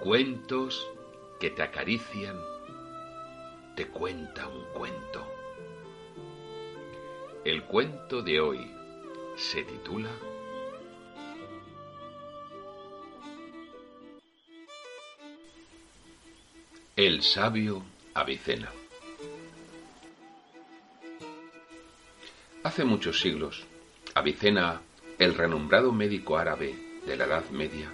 Cuentos 0.00 0.88
que 1.38 1.50
te 1.50 1.62
acarician, 1.62 2.40
te 3.76 3.86
cuenta 3.88 4.48
un 4.48 4.64
cuento. 4.72 5.26
El 7.44 7.64
cuento 7.64 8.22
de 8.22 8.40
hoy 8.40 8.70
se 9.36 9.62
titula 9.62 10.08
El 16.96 17.22
sabio 17.22 17.82
Avicena. 18.14 18.72
Hace 22.62 22.84
muchos 22.86 23.20
siglos, 23.20 23.66
Avicena, 24.14 24.80
el 25.18 25.34
renombrado 25.34 25.92
médico 25.92 26.38
árabe 26.38 26.74
de 27.04 27.16
la 27.18 27.24
Edad 27.26 27.50
Media, 27.50 27.92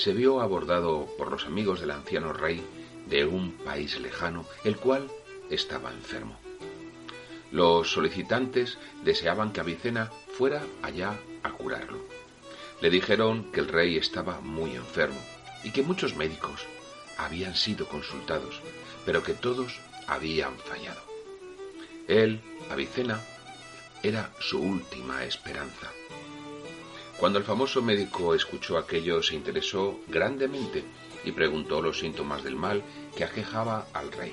se 0.00 0.14
vio 0.14 0.40
abordado 0.40 1.06
por 1.18 1.30
los 1.30 1.44
amigos 1.44 1.78
del 1.80 1.90
anciano 1.90 2.32
rey 2.32 2.64
de 3.06 3.26
un 3.26 3.52
país 3.52 4.00
lejano, 4.00 4.46
el 4.64 4.78
cual 4.78 5.10
estaba 5.50 5.92
enfermo. 5.92 6.38
Los 7.52 7.92
solicitantes 7.92 8.78
deseaban 9.04 9.52
que 9.52 9.60
Avicena 9.60 10.10
fuera 10.32 10.62
allá 10.80 11.20
a 11.42 11.50
curarlo. 11.50 11.98
Le 12.80 12.88
dijeron 12.88 13.52
que 13.52 13.60
el 13.60 13.68
rey 13.68 13.98
estaba 13.98 14.40
muy 14.40 14.74
enfermo 14.74 15.20
y 15.64 15.70
que 15.70 15.82
muchos 15.82 16.16
médicos 16.16 16.64
habían 17.18 17.54
sido 17.54 17.86
consultados, 17.86 18.62
pero 19.04 19.22
que 19.22 19.34
todos 19.34 19.80
habían 20.06 20.56
fallado. 20.56 21.02
Él, 22.08 22.40
Avicena, 22.70 23.20
era 24.02 24.32
su 24.40 24.62
última 24.62 25.24
esperanza. 25.24 25.90
Cuando 27.20 27.38
el 27.38 27.44
famoso 27.44 27.82
médico 27.82 28.34
escuchó 28.34 28.78
aquello, 28.78 29.22
se 29.22 29.34
interesó 29.34 30.00
grandemente 30.08 30.82
y 31.22 31.32
preguntó 31.32 31.82
los 31.82 31.98
síntomas 31.98 32.42
del 32.42 32.56
mal 32.56 32.82
que 33.14 33.24
aquejaba 33.24 33.88
al 33.92 34.10
rey. 34.10 34.32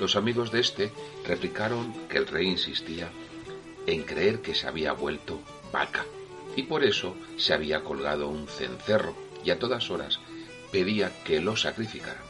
Los 0.00 0.16
amigos 0.16 0.50
de 0.50 0.60
éste 0.60 0.92
replicaron 1.26 1.92
que 2.08 2.16
el 2.16 2.26
rey 2.26 2.48
insistía 2.48 3.10
en 3.86 4.02
creer 4.04 4.40
que 4.40 4.54
se 4.54 4.66
había 4.66 4.94
vuelto 4.94 5.40
vaca 5.70 6.06
y 6.56 6.62
por 6.62 6.82
eso 6.82 7.14
se 7.36 7.52
había 7.52 7.84
colgado 7.84 8.28
un 8.28 8.48
cencerro 8.48 9.14
y 9.44 9.50
a 9.50 9.58
todas 9.58 9.90
horas 9.90 10.20
pedía 10.72 11.12
que 11.22 11.38
lo 11.38 11.54
sacrificaran. 11.54 12.24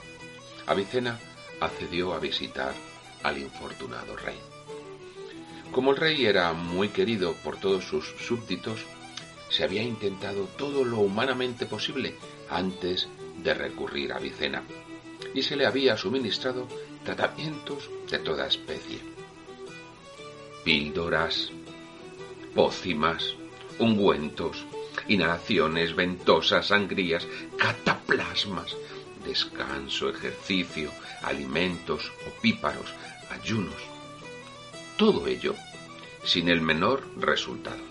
Avicena 0.67 1.21
accedió 1.61 2.13
a 2.13 2.19
visitar 2.19 2.75
al 3.23 3.39
infortunado 3.39 4.17
rey. 4.17 4.41
Como 5.75 5.91
el 5.91 5.97
rey 5.97 6.25
era 6.25 6.53
muy 6.53 6.91
querido 6.91 7.35
por 7.43 7.57
todos 7.57 7.85
sus 7.85 8.07
súbditos, 8.07 8.79
se 9.51 9.65
había 9.65 9.83
intentado 9.83 10.45
todo 10.57 10.85
lo 10.85 10.99
humanamente 10.99 11.67
posible 11.67 12.15
antes 12.49 13.09
de 13.43 13.55
recurrir 13.55 14.13
a 14.13 14.21
Vicena, 14.21 14.63
y 15.35 15.43
se 15.43 15.57
le 15.57 15.67
había 15.67 15.97
suministrado 15.97 16.69
tratamientos 17.05 17.91
de 18.09 18.21
toda 18.21 18.47
especie. 18.47 19.01
Píldoras, 20.63 21.51
pócimas, 22.55 23.35
ungüentos, 23.81 24.65
inhalaciones, 25.09 25.97
ventosas, 25.97 26.69
sangrías, 26.69 27.27
cataplasmas, 27.59 28.77
descanso, 29.25 30.09
ejercicio, 30.09 30.93
alimentos, 31.23 32.13
opíparos, 32.29 32.95
ayunos, 33.29 33.94
todo 34.97 35.27
ello 35.27 35.55
sin 36.25 36.49
el 36.49 36.61
menor 36.61 37.03
resultado. 37.17 37.83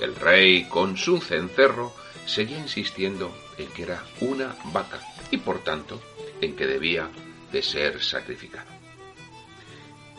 El 0.00 0.16
rey, 0.16 0.64
con 0.64 0.96
su 0.96 1.20
cencerro, 1.20 1.92
seguía 2.26 2.58
insistiendo 2.58 3.32
en 3.58 3.68
que 3.68 3.82
era 3.82 4.02
una 4.20 4.56
vaca 4.72 5.00
y 5.30 5.36
por 5.36 5.62
tanto 5.62 6.00
en 6.40 6.56
que 6.56 6.66
debía 6.66 7.10
de 7.52 7.62
ser 7.62 8.02
sacrificado. 8.02 8.70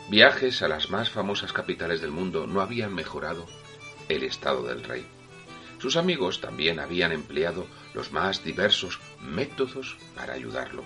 Viajes 0.10 0.62
a 0.62 0.68
las 0.68 0.90
más 0.90 1.10
famosas 1.10 1.54
capitales 1.54 2.02
del 2.02 2.12
mundo 2.12 2.46
no 2.46 2.62
habían 2.62 2.94
mejorado 2.94 3.48
el 4.10 4.24
estado 4.24 4.64
del 4.64 4.84
rey. 4.84 5.06
Sus 5.80 5.96
amigos 5.96 6.42
también 6.42 6.80
habían 6.80 7.12
empleado 7.12 7.66
los 7.94 8.12
más 8.12 8.44
diversos 8.44 9.00
métodos 9.22 9.98
para 10.16 10.34
ayudarlo. 10.34 10.84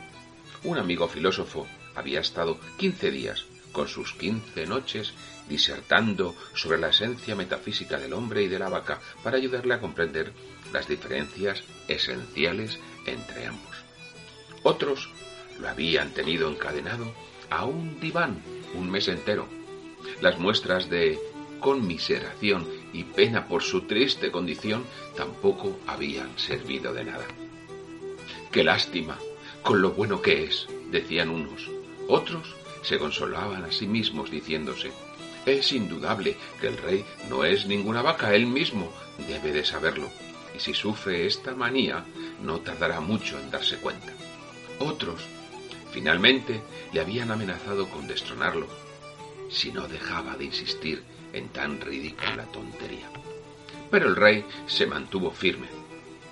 Un 0.63 0.78
amigo 0.78 1.07
filósofo 1.09 1.68
había 1.95 2.22
estado 2.22 2.57
quince 2.78 3.12
días 3.12 3.45
con 3.75 3.90
sus 3.90 4.13
quince 4.13 4.66
noches 4.66 5.13
disertando 5.50 6.34
sobre 6.53 6.80
la 6.80 6.90
esencia 6.90 7.36
metafísica 7.36 8.00
del 8.00 8.13
hombre 8.13 8.41
y 8.41 8.47
de 8.47 8.58
la 8.58 8.69
vaca 8.69 9.02
para 9.22 9.36
ayudarle 9.36 9.74
a 9.74 9.81
comprender 9.81 10.31
las 10.72 10.88
diferencias 10.88 11.62
esenciales 11.90 12.80
entre 13.06 13.46
ambos. 13.46 13.75
Otros 14.63 15.09
lo 15.59 15.68
habían 15.68 16.12
tenido 16.12 16.50
encadenado 16.50 17.13
a 17.50 17.66
un 17.66 18.00
diván 18.00 18.41
un 18.75 18.90
mes 18.90 19.09
entero. 19.09 19.46
Las 20.22 20.40
muestras 20.40 20.90
de 20.90 21.19
conmiseración 21.59 22.66
y 22.94 23.03
pena 23.03 23.47
por 23.47 23.62
su 23.62 23.81
triste 23.81 24.31
condición 24.31 24.86
tampoco 25.18 25.80
habían 25.86 26.40
servido 26.40 26.94
de 26.94 27.03
nada. 27.03 27.25
¡Qué 28.52 28.63
lástima! 28.63 29.19
Con 29.62 29.81
lo 29.81 29.92
bueno 29.92 30.22
que 30.22 30.46
es, 30.46 30.68
decían 30.92 31.30
unos. 31.30 31.69
Otros 32.07 32.56
se 32.85 33.00
consolaban 33.00 33.66
a 33.66 33.72
sí 33.72 33.88
mismos 33.88 34.29
diciéndose, 34.29 34.91
es 35.46 35.72
indudable 35.72 36.38
que 36.62 36.68
el 36.68 36.78
rey 36.78 37.06
no 37.29 37.44
es 37.44 37.66
ninguna 37.66 38.01
vaca, 38.01 38.35
él 38.35 38.46
mismo 38.46 38.91
debe 39.28 39.51
de 39.51 39.66
saberlo, 39.66 40.09
y 40.56 40.59
si 40.59 40.73
sufre 40.73 41.25
esta 41.25 41.56
manía, 41.56 42.06
no 42.44 42.59
tardará 42.59 43.00
mucho 43.00 43.40
en 43.40 43.50
darse 43.50 43.78
cuenta. 43.78 44.13
Otros, 44.79 45.22
finalmente, 45.91 46.62
le 46.94 47.01
habían 47.01 47.31
amenazado 47.31 47.90
con 47.90 48.07
destronarlo, 48.07 48.68
si 49.50 49.72
no 49.72 49.88
dejaba 49.88 50.35
de 50.35 50.45
insistir 50.45 51.03
en 51.34 51.50
tan 51.50 51.81
ridícula 51.81 52.44
tontería. 52.51 53.09
Pero 53.90 54.07
el 54.07 54.16
rey 54.16 54.45
se 54.68 54.85
mantuvo 54.85 55.31
firme. 55.31 55.68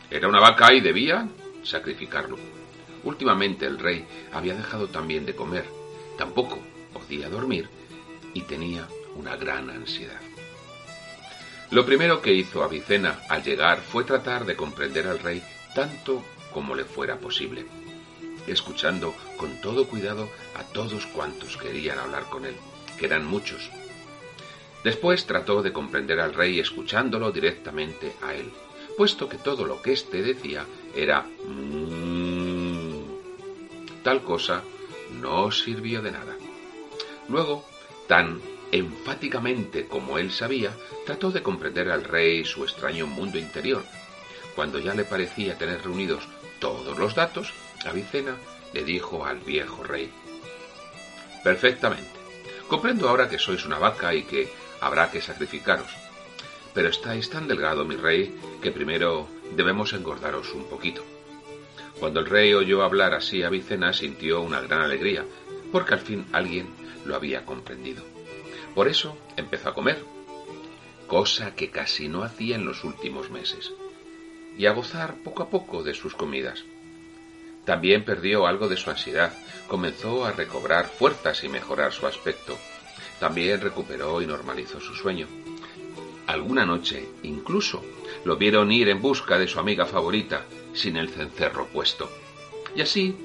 Era 0.09 0.28
una 0.28 0.40
vaca 0.40 0.74
y 0.74 0.81
debía 0.81 1.28
sacrificarlo. 1.63 2.38
Últimamente 3.03 3.66
el 3.66 3.80
rey 3.80 4.06
había 4.31 4.56
dejado 4.56 4.88
también 4.88 5.25
de 5.25 5.36
comer, 5.36 5.66
Tampoco 6.18 6.59
podía 6.94 7.29
dormir 7.29 7.69
y 8.34 8.41
tenía 8.41 8.88
una 9.16 9.35
gran 9.35 9.69
ansiedad. 9.69 10.22
Lo 11.72 11.85
primero 11.85 12.22
que 12.22 12.34
hizo 12.34 12.63
Avicena 12.63 13.22
al 13.29 13.44
llegar 13.44 13.81
fue 13.81 14.03
tratar 14.03 14.46
de 14.46 14.56
comprender 14.56 15.07
al 15.07 15.19
rey 15.19 15.41
tanto 15.74 16.24
como 16.53 16.75
le 16.75 16.85
fuera 16.85 17.18
posible, 17.18 17.66
escuchando 18.45 19.15
con 19.38 19.60
todo 19.60 19.88
cuidado 19.88 20.30
a 20.56 20.63
todos 20.63 21.07
cuantos 21.07 21.57
querían 21.57 21.98
hablar 21.98 22.25
con 22.30 22.45
él, 22.45 22.56
que 23.00 23.06
eran 23.07 23.25
muchos. 23.25 23.71
Después 24.83 25.25
trató 25.25 25.63
de 25.63 25.74
comprender 25.74 26.19
al 26.19 26.33
rey 26.33 26.59
escuchándolo 26.59 27.31
directamente 27.31 28.13
a 28.21 28.36
él, 28.36 28.51
puesto 28.98 29.27
que 29.27 29.38
todo 29.38 29.66
lo 29.66 29.81
que 29.81 29.94
éste 29.94 30.21
decía 30.21 30.66
era 30.95 31.24
mmm, 31.24 33.01
tal 34.04 34.21
cosa 34.24 34.62
no 35.21 35.51
sirvió 35.51 36.01
de 36.01 36.12
nada. 36.12 36.36
Luego, 37.30 37.65
tan 38.07 38.42
enfáticamente 38.71 39.88
como 39.88 40.18
él 40.18 40.31
sabía, 40.31 40.71
trató 41.06 41.31
de 41.31 41.44
comprender 41.44 41.89
al 41.92 42.04
rey 42.04 42.44
su 42.44 42.63
extraño 42.63 43.06
mundo 43.06 43.38
interior. 43.38 43.83
Cuando 44.56 44.80
ya 44.80 44.94
le 44.94 45.04
parecía 45.04 45.57
tener 45.57 45.83
reunidos 45.83 46.27
todos 46.60 46.98
los 46.98 47.15
datos, 47.15 47.54
Avicena 47.86 48.36
le 48.74 48.83
dijo 48.83 49.25
al 49.25 49.39
viejo 49.39 49.83
rey, 49.83 50.12
Perfectamente. 51.44 52.09
Comprendo 52.68 53.09
ahora 53.09 53.30
que 53.30 53.38
sois 53.38 53.66
una 53.66 53.77
vaca 53.77 54.16
y 54.16 54.24
que 54.24 54.50
habrá 54.80 55.12
que 55.12 55.21
sacrificaros. 55.21 55.92
Pero 56.74 56.89
estáis 56.89 57.30
tan 57.30 57.48
delgado, 57.48 57.86
mi 57.86 57.95
rey, 57.95 58.33
que 58.62 58.71
primero 58.71 59.27
debemos 59.51 59.94
engordaros 59.94 60.54
un 60.54 60.63
poquito. 60.66 61.04
Cuando 62.04 62.20
el 62.20 62.26
rey 62.26 62.54
oyó 62.54 62.84
hablar 62.84 63.14
así 63.14 63.44
a 63.44 63.50
Vicena 63.50 63.94
sintió 63.94 64.42
una 64.42 64.60
gran 64.60 64.82
alegría, 64.82 65.24
porque 65.72 65.94
al 65.94 66.02
fin 66.02 66.26
alguien 66.34 66.68
lo 67.06 67.16
había 67.16 67.46
comprendido. 67.46 68.04
Por 68.76 68.90
eso 68.90 69.18
empezó 69.38 69.70
a 69.70 69.74
comer, 69.74 70.04
cosa 71.08 71.56
que 71.56 71.70
casi 71.70 72.10
no 72.10 72.24
hacía 72.24 72.58
en 72.58 72.66
los 72.66 72.84
últimos 72.84 73.32
meses, 73.32 73.72
y 74.58 74.66
a 74.66 74.74
gozar 74.74 75.16
poco 75.24 75.44
a 75.44 75.50
poco 75.50 75.82
de 75.82 75.94
sus 75.94 76.14
comidas. 76.14 76.66
También 77.64 78.04
perdió 78.04 78.48
algo 78.48 78.68
de 78.68 78.76
su 78.76 78.90
ansiedad, 78.90 79.32
comenzó 79.70 80.26
a 80.26 80.34
recobrar 80.34 80.90
fuerzas 80.90 81.42
y 81.46 81.48
mejorar 81.48 81.94
su 81.94 82.06
aspecto. 82.06 82.58
También 83.22 83.62
recuperó 83.62 84.22
y 84.22 84.28
normalizó 84.28 84.82
su 84.82 84.94
sueño. 84.94 85.30
Alguna 86.28 86.66
noche, 86.66 87.10
incluso, 87.24 87.84
lo 88.25 88.38
vieron 88.38 88.72
ir 88.72 88.90
en 88.90 89.02
busca 89.02 89.38
de 89.38 89.48
su 89.48 89.60
amiga 89.60 89.86
favorita, 89.86 90.46
sin 90.74 90.98
el 90.98 91.10
cencerro 91.10 91.68
puesto. 91.68 92.10
Y 92.75 92.81
así, 92.81 93.16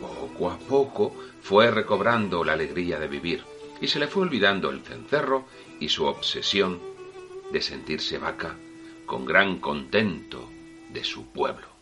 poco 0.00 0.50
a 0.50 0.58
poco, 0.58 1.14
fue 1.42 1.70
recobrando 1.70 2.44
la 2.44 2.54
alegría 2.54 2.98
de 2.98 3.08
vivir, 3.08 3.44
y 3.80 3.88
se 3.88 3.98
le 3.98 4.08
fue 4.08 4.22
olvidando 4.22 4.70
el 4.70 4.80
cencerro 4.80 5.46
y 5.80 5.88
su 5.88 6.04
obsesión 6.04 6.80
de 7.52 7.60
sentirse 7.60 8.18
vaca 8.18 8.56
con 9.06 9.24
gran 9.24 9.58
contento 9.58 10.48
de 10.90 11.04
su 11.04 11.26
pueblo 11.26 11.74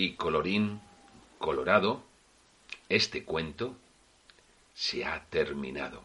y 0.00 0.12
colorín 0.12 0.80
colorado, 1.38 2.02
este 2.88 3.22
cuento 3.24 3.76
se 4.74 5.04
ha 5.04 5.22
terminado. 5.24 6.04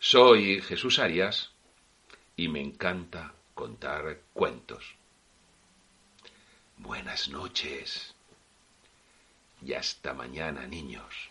Soy 0.00 0.60
Jesús 0.62 1.00
Arias 1.00 1.50
y 2.36 2.46
me 2.48 2.60
encanta 2.60 3.34
contar 3.54 4.20
cuentos. 4.32 4.94
Buenas 6.76 7.28
noches 7.28 8.14
y 9.60 9.72
hasta 9.72 10.14
mañana, 10.14 10.68
niños. 10.68 11.30